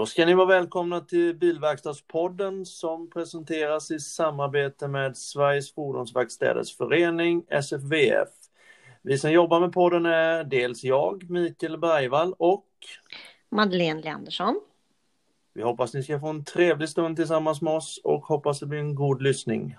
[0.00, 7.42] Då ska ni vara välkomna till Bilverkstadspodden som presenteras i samarbete med Sveriges Fordonsverkstäders Förening,
[7.48, 8.28] SFVF.
[9.02, 12.66] Vi som jobbar med podden är dels jag, Mikael Bergvall och
[13.50, 14.60] Madeleine Leandersson.
[15.54, 18.78] Vi hoppas ni ska få en trevlig stund tillsammans med oss och hoppas det blir
[18.78, 19.76] en god lyssning.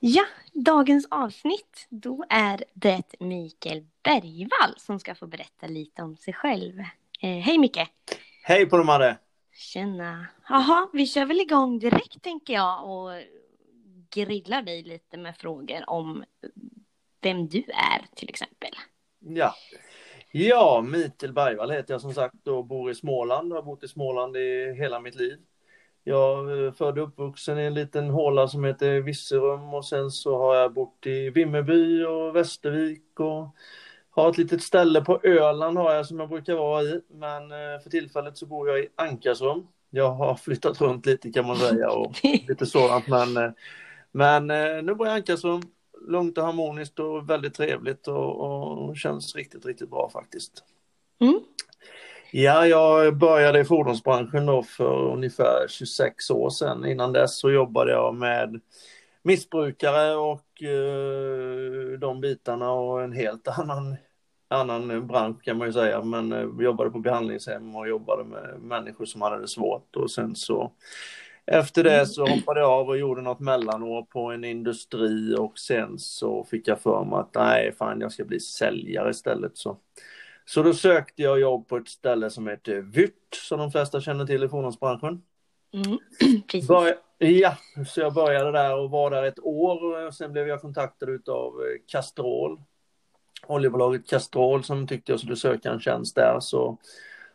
[0.00, 6.34] Ja, dagens avsnitt, då är det Mikael Bergvall som ska få berätta lite om sig
[6.34, 6.78] själv.
[7.20, 7.88] Eh, hej Micke!
[8.42, 9.18] Hej på dig Madde!
[9.54, 10.26] Tjena!
[10.48, 13.10] Jaha, vi kör väl igång direkt tänker jag och
[14.10, 16.24] grillar dig lite med frågor om
[17.20, 18.70] vem du är till exempel.
[19.18, 19.54] Ja,
[20.32, 23.52] ja Mikael Bergvall heter jag som sagt och bor i Småland.
[23.52, 25.38] Jag har bott i Småland i hela mitt liv.
[26.04, 30.38] Jag är född och uppvuxen i en liten håla som heter Virserum och sen så
[30.38, 33.48] har jag bott i Vimmerby och Västervik och
[34.14, 37.00] har ett litet ställe på Öland har jag som jag brukar vara i.
[37.10, 39.66] Men eh, för tillfället så bor jag i Ankarsrum.
[39.90, 42.12] Jag har flyttat runt lite kan man säga och
[42.48, 43.50] lite sådant men eh,
[44.12, 45.62] men eh, nu bor jag i Ankarsrum.
[46.08, 50.64] Lugnt och harmoniskt och väldigt trevligt och, och känns riktigt, riktigt bra faktiskt.
[51.20, 51.40] Mm.
[52.30, 56.86] Ja, jag började i fordonsbranschen då för ungefär 26 år sedan.
[56.86, 58.60] Innan dess så jobbade jag med
[59.22, 60.62] missbrukare och
[61.98, 63.96] de bitarna och en helt annan,
[64.54, 66.02] annan bransch kan man ju säga.
[66.02, 70.10] Men eh, vi jobbade på behandlingshem och jobbade med människor som hade det svårt och
[70.10, 70.72] sen så
[71.46, 75.98] efter det så hoppade jag av och gjorde något mellanår på en industri och sen
[75.98, 79.58] så fick jag för mig att nej, fan jag ska bli säljare istället.
[79.58, 79.76] Så
[80.44, 84.26] så då sökte jag jobb på ett ställe som heter Vyrt, som de flesta känner
[84.26, 85.22] till i fordonsbranschen.
[85.72, 85.98] Mm.
[86.48, 86.68] Precis.
[86.68, 90.60] Bör, ja, så jag började där och var där ett år och sen blev jag
[90.60, 91.52] kontaktad av
[91.86, 92.60] Castrol.
[93.48, 96.78] Oljebolaget Castrol som tyckte jag skulle söka en tjänst där så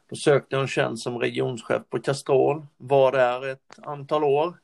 [0.10, 4.58] då sökte jag en tjänst som regionschef på Castrol, var där ett antal år.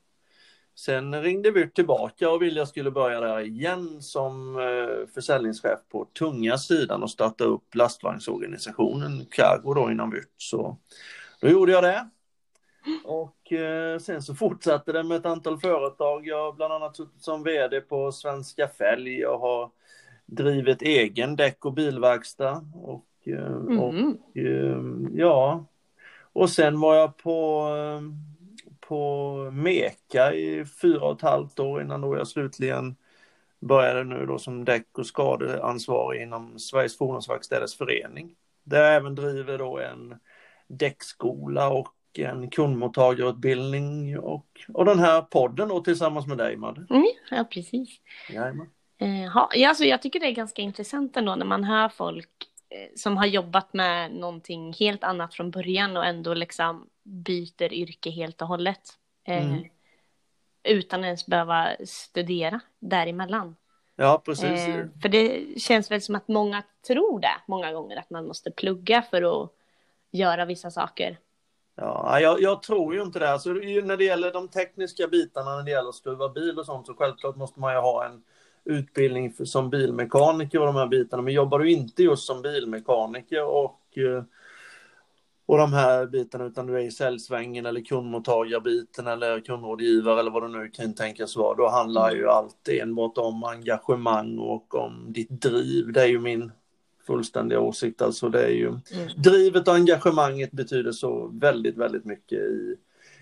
[0.75, 6.06] Sen ringde vi tillbaka och ville jag skulle börja där igen som eh, försäljningschef på
[6.19, 10.33] tunga sidan och starta upp lastvagnsorganisationen Cargo då inom Vyrt.
[10.38, 10.77] Så
[11.41, 12.09] då gjorde jag det.
[13.03, 16.27] Och eh, sen så fortsatte det med ett antal företag.
[16.27, 19.19] Jag har bland annat suttit som vd på Svenska Fälg.
[19.19, 19.72] Jag har
[20.25, 22.66] drivit egen däck och bilverkstad.
[22.74, 23.80] Och, eh, mm.
[23.80, 23.94] och
[25.13, 25.66] ja,
[26.34, 27.69] och sen var jag på
[28.88, 32.96] på Meka i fyra och ett halvt år innan då jag slutligen
[33.59, 38.36] började nu då som däck och skadeansvarig inom Sveriges Fordonsverkstäders Förening.
[38.63, 40.16] Där jag även driver då en
[40.68, 46.86] däckskola och en kundmottagarutbildning och, och den här podden då tillsammans med dig Madde.
[46.90, 47.90] Mm, ja, precis.
[48.30, 48.68] Jajamän.
[48.97, 52.29] Eh, ja, alltså jag tycker det är ganska intressant ändå när man hör folk
[52.69, 58.09] eh, som har jobbat med någonting helt annat från början och ändå liksom byter yrke
[58.09, 58.97] helt och hållet.
[59.23, 59.63] Eh, mm.
[60.63, 63.56] Utan ens behöva studera däremellan.
[63.95, 64.66] Ja, precis.
[65.01, 69.01] För det känns väl som att många tror det många gånger, att man måste plugga
[69.01, 69.51] för att
[70.12, 71.17] göra vissa saker.
[71.75, 73.29] Ja, jag, jag tror ju inte det.
[73.29, 76.88] Alltså, när det gäller de tekniska bitarna, när det gäller att skruva bil och sånt,
[76.88, 78.23] så självklart måste man ju ha en
[78.65, 81.23] utbildning för, som bilmekaniker och de här bitarna.
[81.23, 84.23] Men jobbar du inte just som bilmekaniker och eh,
[85.47, 90.43] och de här bitarna utan du är i säljsvängen eller kundmottagarbiten eller kundrådgivare eller vad
[90.43, 91.55] det nu kan tänkas vara.
[91.55, 95.91] Då handlar ju allt enbart om engagemang och om ditt driv.
[95.91, 96.51] Det är ju min
[97.07, 98.01] fullständiga åsikt.
[98.01, 98.81] Alltså det är ju mm.
[99.17, 102.75] drivet och engagemanget betyder så väldigt, väldigt mycket i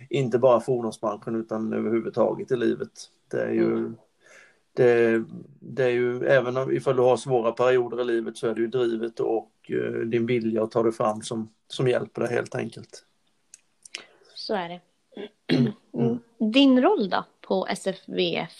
[0.09, 2.91] inte bara fordonsbranschen utan överhuvudtaget i livet.
[3.31, 3.95] Det är ju mm.
[4.73, 5.23] Det,
[5.59, 8.67] det är ju även ifall du har svåra perioder i livet så är det ju
[8.67, 13.05] drivet och Eh, din vilja att ta dig fram som, som hjälper dig helt enkelt.
[14.35, 14.81] Så är det.
[15.97, 16.19] Mm.
[16.53, 18.51] Din roll då på SFVF?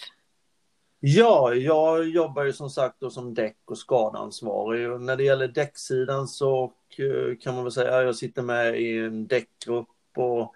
[1.00, 4.90] Ja, jag jobbar ju som sagt då som däck och skadeansvarig.
[4.90, 8.80] Och när det gäller däcksidan så eh, kan man väl säga att jag sitter med
[8.80, 10.54] i en däckgrupp och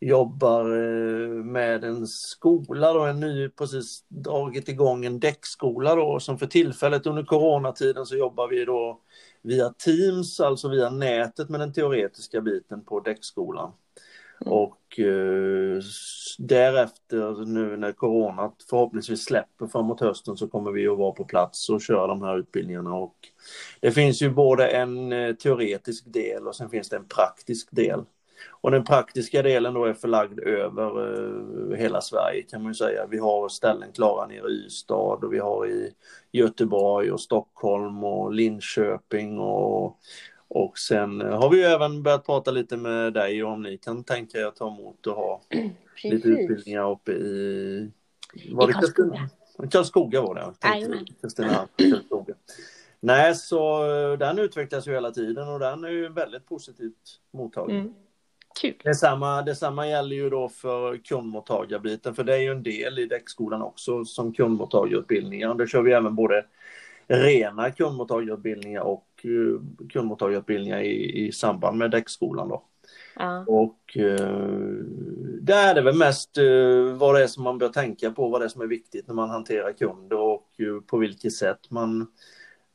[0.00, 6.38] jobbar eh, med en skola då, en ny, precis dragit igång en däckskola då som
[6.38, 9.00] för tillfället under coronatiden så jobbar vi då
[9.42, 13.72] via Teams, alltså via nätet med den teoretiska biten på däckskolan.
[14.40, 14.52] Mm.
[14.52, 15.82] Och eh,
[16.38, 21.68] därefter nu när corona förhoppningsvis släpper framåt hösten så kommer vi att vara på plats
[21.68, 22.94] och köra de här utbildningarna.
[22.94, 23.16] Och
[23.80, 28.04] det finns ju både en eh, teoretisk del och sen finns det en praktisk del.
[28.48, 31.14] Och den praktiska delen då är förlagd över
[31.72, 33.06] eh, hela Sverige kan man ju säga.
[33.10, 34.94] Vi har ställen klara nere i Ystad
[35.24, 35.92] och vi har i
[36.32, 39.98] Göteborg och Stockholm och Linköping och,
[40.48, 44.38] Och sen har vi ju även börjat prata lite med dig om ni kan tänka
[44.38, 46.12] er att ta emot och ha Precis.
[46.12, 47.90] lite utbildningar uppe i...
[48.52, 49.28] Var I Karlskoga.
[49.70, 50.52] Karlskoga var det,
[51.20, 51.68] Kristina.
[51.76, 52.34] Karlskoga.
[53.00, 53.86] Nej, så
[54.18, 57.76] den utvecklas ju hela tiden och den är ju väldigt positivt mottagen.
[57.76, 57.94] Mm.
[58.60, 58.74] Kul.
[58.84, 63.62] Detsamma, detsamma gäller ju då för kundmottagarbiten, för det är ju en del i däckskolan
[63.62, 65.54] också som kundmottagarutbildningar.
[65.54, 66.44] Där kör vi även både
[67.06, 69.60] rena kundmottagarutbildningar och uh,
[69.92, 72.48] kundmottagarutbildningar i, i samband med däckskolan.
[72.48, 72.62] Då.
[73.16, 73.44] Ja.
[73.46, 74.84] Och uh,
[75.40, 78.40] där är det väl mest uh, vad det är som man bör tänka på, vad
[78.40, 82.06] det är som är viktigt när man hanterar kunder och uh, på vilket sätt man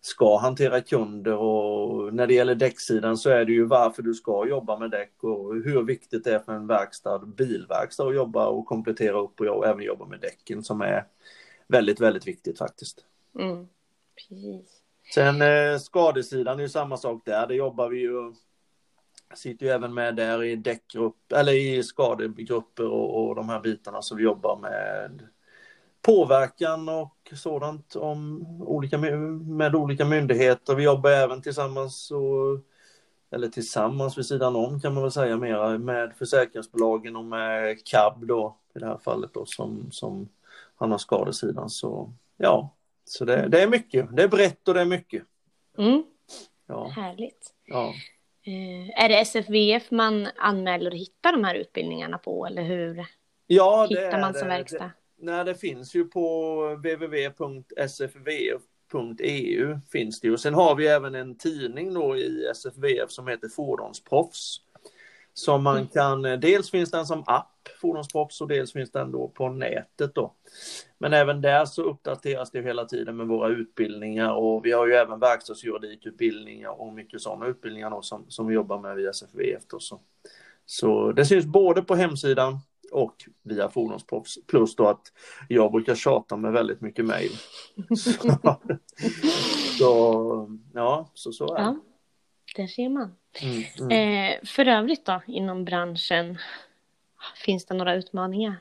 [0.01, 4.47] ska hantera kunder och när det gäller däcksidan så är det ju varför du ska
[4.47, 8.65] jobba med däck och hur viktigt det är för en verkstad, bilverkstad att jobba och
[8.65, 11.05] komplettera upp och även jobba med däcken som är
[11.67, 13.05] väldigt, väldigt viktigt faktiskt.
[13.39, 13.67] Mm.
[14.15, 14.81] Precis.
[15.13, 18.33] Sen eh, skadesidan är ju samma sak där, det jobbar vi ju
[19.33, 24.01] sitter ju även med där i däckgrupp, eller i skadegrupper och, och de här bitarna
[24.01, 25.27] som vi jobbar med
[26.01, 30.75] påverkan och sådant om olika, med olika myndigheter.
[30.75, 32.59] Vi jobbar även tillsammans, och,
[33.31, 38.25] eller tillsammans vid sidan om kan man väl säga mera, med försäkringsbolagen och med KAB
[38.27, 40.29] då i det här fallet då som, som
[40.75, 41.69] han har skadesidan.
[41.69, 42.73] Så ja,
[43.05, 44.15] så det, det är mycket.
[44.15, 45.23] Det är brett och det är mycket.
[45.77, 46.03] Mm.
[46.67, 46.87] Ja.
[46.87, 47.53] Härligt.
[47.65, 47.93] Ja.
[48.43, 53.05] Eh, är det SFVF man anmäler och hittar de här utbildningarna på eller hur
[53.47, 54.91] ja, hittar man som verkstad?
[55.23, 58.19] Nej, det finns ju på www.sfv.eu
[59.91, 60.37] finns det ju.
[60.37, 64.61] Sen har vi även en tidning då i SFVF som heter Fordonsproffs.
[65.33, 65.87] Som man mm.
[65.87, 70.33] kan, dels finns den som app, Fordonsproffs, och dels finns den då på nätet då.
[70.97, 74.93] Men även där så uppdateras det hela tiden med våra utbildningar och vi har ju
[74.93, 79.79] även verkstadsjuridikutbildningar och mycket sådana utbildningar då som, som vi jobbar med via SFVF då.
[79.79, 79.99] Så.
[80.65, 82.59] så det syns både på hemsidan
[82.91, 84.45] och via Fordonsproffs.
[84.47, 85.11] Plus då att
[85.47, 87.31] jag brukar tjata med väldigt mycket mejl.
[87.97, 88.11] så,
[89.77, 91.61] så, ja, så, så är det.
[91.61, 91.79] Ja,
[92.55, 93.15] där ser man.
[93.41, 94.33] Mm, mm.
[94.33, 96.37] Eh, för övrigt då, inom branschen,
[97.45, 98.55] finns det några utmaningar?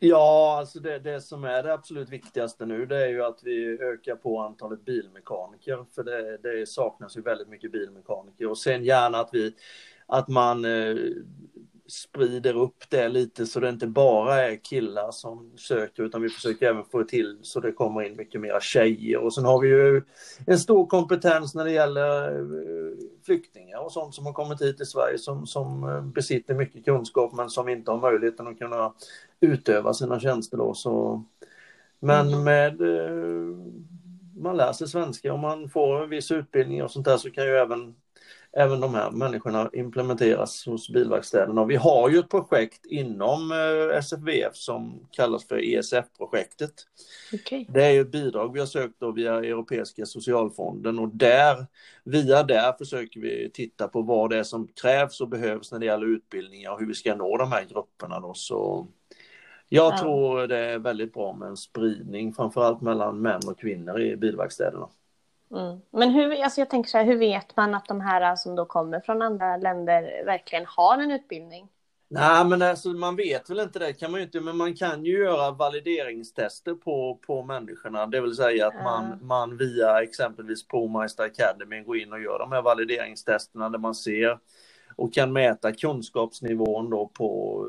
[0.00, 3.78] Ja, alltså det, det som är det absolut viktigaste nu det är ju att vi
[3.80, 5.84] ökar på antalet bilmekaniker.
[5.94, 8.48] För det, det saknas ju väldigt mycket bilmekaniker.
[8.48, 9.54] Och sen gärna att vi
[10.06, 10.96] att man eh,
[11.88, 16.66] sprider upp det lite så det inte bara är killar som söker utan vi försöker
[16.66, 20.02] även få till så det kommer in mycket mera tjejer och sen har vi ju
[20.46, 22.96] en stor kompetens när det gäller eh,
[23.26, 27.32] flyktingar och sånt som har kommit hit till Sverige som, som eh, besitter mycket kunskap
[27.32, 28.92] men som inte har möjligheten att kunna
[29.40, 31.24] utöva sina tjänster då så
[32.00, 32.44] men mm.
[32.44, 33.56] med eh,
[34.40, 37.44] man lär sig svenska och man får en viss utbildning och sånt där så kan
[37.44, 37.94] ju även
[38.56, 41.64] även de här människorna implementeras hos bilverkstäderna.
[41.64, 46.72] vi har ju ett projekt inom eh, SFVF som kallas för ESF-projektet.
[47.32, 47.66] Okay.
[47.68, 51.66] Det är ett bidrag vi har sökt då via Europeiska socialfonden och där,
[52.04, 55.86] via där försöker vi titta på vad det är som krävs och behövs när det
[55.86, 58.20] gäller utbildningar och hur vi ska nå de här grupperna.
[58.20, 58.34] Då.
[58.34, 58.86] Så
[59.68, 59.98] jag ja.
[59.98, 64.88] tror det är väldigt bra med en spridning, framförallt mellan män och kvinnor i bilverkstäderna.
[65.50, 65.80] Mm.
[65.90, 68.64] Men hur, alltså jag tänker så här, hur vet man att de här som då
[68.64, 71.68] kommer från andra länder verkligen har en utbildning?
[72.10, 75.04] Nej, men alltså, man vet väl inte det, kan man ju inte, men man kan
[75.04, 81.24] ju göra valideringstester på, på människorna, det vill säga att man, man via exempelvis ProMeister
[81.24, 84.38] Academy går in och gör de här valideringstesterna där man ser
[84.96, 87.64] och kan mäta kunskapsnivån då på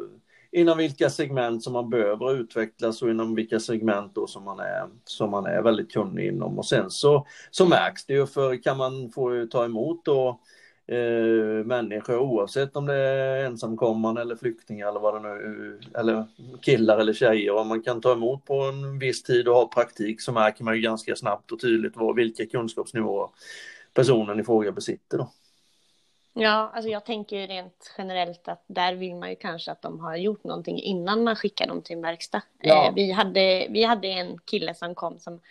[0.51, 4.89] inom vilka segment som man behöver utvecklas och inom vilka segment då som man är,
[5.03, 6.57] som man är väldigt kunnig inom.
[6.57, 10.39] Och sen så, så märks det ju, för kan man få ta emot då
[10.87, 16.25] eh, människor oavsett om det är ensamkommande eller flyktingar eller vad det nu eller
[16.61, 17.55] killar eller tjejer.
[17.55, 20.75] Om man kan ta emot på en viss tid och ha praktik så märker man
[20.75, 23.29] ju ganska snabbt och tydligt vad, vilka kunskapsnivåer
[23.93, 25.17] personen i fråga besitter.
[25.17, 25.31] Då.
[26.33, 29.99] Ja, alltså jag tänker ju rent generellt att där vill man ju kanske att de
[29.99, 32.41] har gjort någonting innan man skickar dem till en verkstad.
[32.61, 32.87] Ja.
[32.87, 35.41] Eh, vi, hade, vi hade en kille som kom som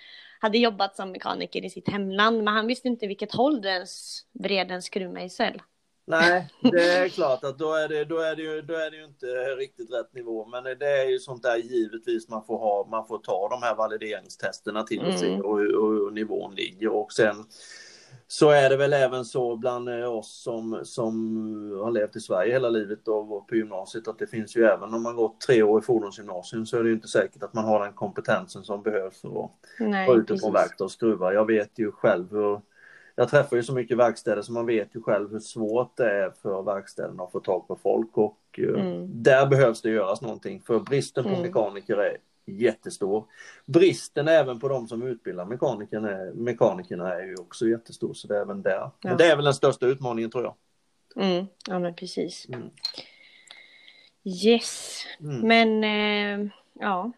[0.40, 4.20] hade jobbat som mekaniker i sitt hemland, men han visste inte vilket håll du ens
[4.32, 5.62] vred en skruvmejsel.
[6.08, 8.96] Nej, det är klart att då är det, då, är det ju, då är det
[8.96, 10.46] ju inte riktigt rätt nivå.
[10.46, 13.74] Men det är ju sånt där givetvis man får ha, man får ta de här
[13.74, 15.46] valideringstesterna till och se mm.
[15.46, 16.88] och hur nivån ligger.
[16.88, 17.36] Och sen
[18.30, 21.14] så är det väl även så bland eh, oss som, som
[21.82, 24.94] har levt i Sverige hela livet och gått på gymnasiet att det finns ju även
[24.94, 27.64] om man gått tre år i fordonsgymnasium så är det ju inte säkert att man
[27.64, 31.32] har den kompetensen som behövs för att vara ute på verkstad och skruva.
[31.32, 32.60] Jag vet ju själv hur,
[33.14, 36.30] jag träffar ju så mycket verkstäder så man vet ju själv hur svårt det är
[36.42, 39.22] för verkstäderna att få tag på folk och eh, mm.
[39.22, 41.42] där behövs det göras någonting för bristen på mm.
[41.42, 42.16] mekaniker är
[42.48, 43.24] jättestor.
[43.66, 48.40] Bristen även på de som utbildar mekanikerna, mekanikerna är ju också jättestor så det är
[48.40, 48.70] även där.
[48.70, 48.92] Ja.
[49.02, 50.54] Men det är väl den största utmaningen tror jag.
[51.24, 51.46] Mm.
[51.68, 52.46] Ja men precis.
[52.48, 52.70] Mm.
[54.24, 55.48] Yes, mm.
[55.48, 57.12] men eh, ja.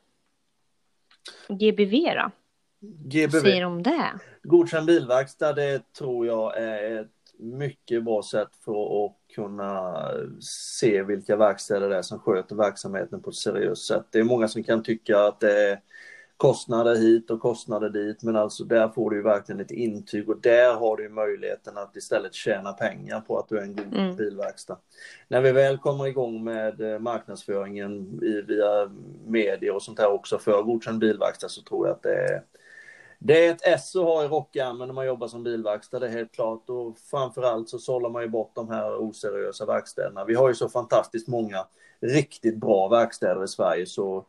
[1.49, 2.31] GBV då?
[2.81, 3.33] GBV.
[3.33, 4.11] Vad säger om det?
[4.43, 7.09] Godkänd bilverkstad, det tror jag är ett
[7.43, 10.07] mycket bra sätt för att kunna
[10.41, 14.05] se vilka verkstäder det är som sköter verksamheten på ett seriöst sätt.
[14.11, 15.81] Det är många som kan tycka att det är
[16.41, 20.41] kostnader hit och kostnader dit, men alltså där får du ju verkligen ett intyg och
[20.41, 24.17] där har du möjligheten att istället tjäna pengar på att du är en god mm.
[24.17, 24.79] bilverkstad.
[25.29, 28.91] När vi väl kommer igång med eh, marknadsföringen via
[29.27, 32.43] medier och sånt här också för godkänd bilverkstad så tror jag att det är
[33.23, 36.11] det är ett S att ha i rockärmen när man jobbar som bilverkstad, det är
[36.11, 36.71] helt klart.
[36.71, 40.25] Och framförallt så sållar man ju bort de här oseriösa verkstäderna.
[40.25, 41.67] Vi har ju så fantastiskt många
[42.01, 43.87] riktigt bra verkstäder i Sverige.
[43.87, 44.25] Så...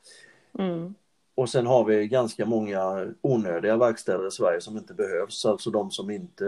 [0.60, 0.96] Mm.
[1.36, 5.92] Och sen har vi ganska många onödiga verkstäder i Sverige som inte behövs, alltså de
[5.92, 6.46] som inte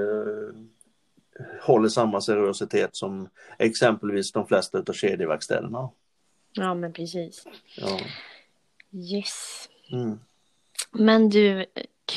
[1.62, 5.89] håller samma seriositet som exempelvis de flesta av kedjeverkstäderna.
[6.53, 7.43] Ja, men precis.
[7.77, 8.00] Ja.
[8.91, 9.69] Yes.
[9.91, 10.19] Mm.
[10.91, 11.65] Men du,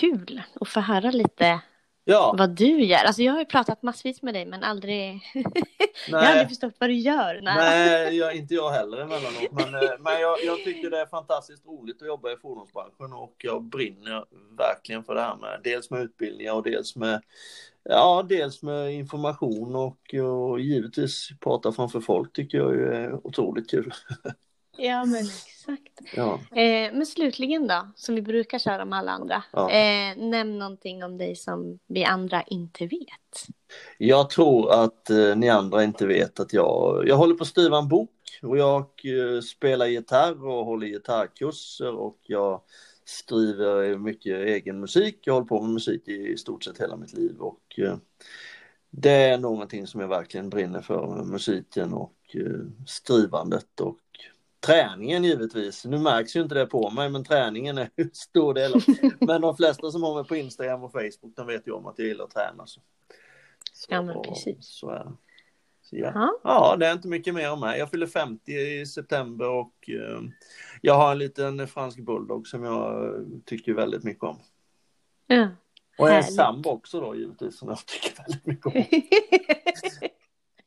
[0.00, 1.60] kul att få höra lite
[2.04, 2.34] ja.
[2.38, 3.04] vad du gör.
[3.04, 5.20] Alltså jag har ju pratat massvis med dig men aldrig...
[6.08, 7.40] jag har aldrig förstått vad du gör.
[7.42, 9.52] Nej, Nej jag, inte jag heller emellanåt.
[9.52, 13.34] Men, eh, men jag, jag tycker det är fantastiskt roligt att jobba i fordonsbranschen och
[13.38, 14.24] jag brinner
[14.58, 17.22] verkligen för det här med dels med utbildningar och dels med
[17.88, 23.92] Ja, dels med information och, och givetvis prata framför folk tycker jag är otroligt kul.
[24.78, 26.14] Ja, men exakt.
[26.16, 26.40] Ja.
[26.50, 29.42] Eh, men slutligen då, som vi brukar köra med alla andra.
[29.52, 29.70] Ja.
[29.70, 33.46] Eh, nämn någonting om dig som vi andra inte vet.
[33.98, 37.78] Jag tror att eh, ni andra inte vet att jag, jag håller på att skriva
[37.78, 38.10] en bok
[38.42, 42.60] och jag eh, spelar gitarr och håller gitarrkurser och jag
[43.04, 45.18] skriver mycket egen musik.
[45.22, 47.96] Jag håller på med musik i stort sett hela mitt liv och eh,
[48.90, 54.00] det är någonting som jag verkligen brinner för, musiken och eh, skrivandet och
[54.66, 55.84] Träningen givetvis.
[55.84, 58.74] Nu märks ju inte det på mig, men träningen är en stor del.
[58.74, 58.82] Av.
[59.26, 61.98] Men de flesta som har mig på Instagram och Facebook, de vet ju om att
[61.98, 62.66] jag gillar att träna.
[62.66, 62.80] Så.
[63.72, 64.56] Så, ja, men precis.
[64.60, 65.12] Så är det.
[65.82, 66.40] Så ja.
[66.44, 67.78] ja, det är inte mycket mer om mig.
[67.78, 70.20] Jag fyller 50 i september och uh,
[70.80, 73.12] jag har en liten fransk bulldog som jag
[73.44, 74.38] tycker väldigt mycket om.
[75.26, 75.48] Ja,
[75.98, 78.72] och en sambo också då givetvis som jag tycker väldigt mycket om.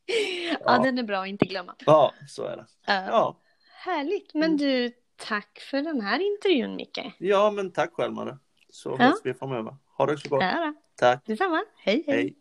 [0.05, 1.75] ja, ja, den är bra att inte glömma.
[1.85, 2.61] Ja, så är det.
[2.93, 3.07] Uh.
[3.07, 3.37] Ja.
[3.79, 4.33] Härligt.
[4.33, 4.57] Men mm.
[4.57, 7.13] du, tack för den här intervjun, Micke.
[7.17, 8.37] Ja, men tack själv, Madde.
[8.69, 9.05] Så ja.
[9.05, 9.75] hörs vi framöver.
[9.97, 10.43] Ha det så gott.
[10.43, 11.25] Ja, tack.
[11.25, 11.63] Detsamma.
[11.77, 12.15] Hej, hej.
[12.15, 12.35] hej.